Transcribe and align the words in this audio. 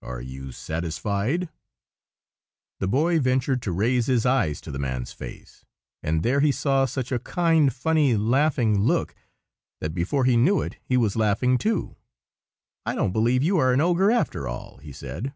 Are 0.00 0.22
you 0.22 0.52
satisfied?" 0.52 1.50
The 2.80 2.88
boy 2.88 3.20
ventured 3.20 3.60
to 3.60 3.72
raise 3.72 4.06
his 4.06 4.24
eyes 4.24 4.62
to 4.62 4.70
the 4.70 4.78
man's 4.78 5.12
face; 5.12 5.66
and 6.02 6.22
there 6.22 6.40
he 6.40 6.50
saw 6.50 6.86
such 6.86 7.12
a 7.12 7.18
kind, 7.18 7.70
funny, 7.70 8.16
laughing 8.16 8.80
look 8.80 9.14
that 9.80 9.92
before 9.92 10.24
he 10.24 10.34
knew 10.38 10.62
it 10.62 10.76
he 10.82 10.96
was 10.96 11.14
laughing, 11.14 11.58
too. 11.58 11.94
"I 12.86 12.94
don't 12.94 13.12
believe 13.12 13.42
you 13.42 13.58
are 13.58 13.74
an 13.74 13.82
ogre, 13.82 14.10
after 14.10 14.48
all!" 14.48 14.78
he 14.78 14.92
said. 14.92 15.34